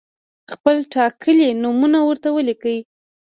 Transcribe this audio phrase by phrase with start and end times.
[0.53, 2.77] خپل ټاکلي نومونه ورته ولیکئ.